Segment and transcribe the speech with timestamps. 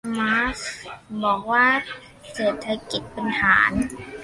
[0.19, 0.73] มาร์กซ์
[1.23, 1.65] บอกว่า
[2.33, 3.71] เศรษฐกิจเป็นฐาน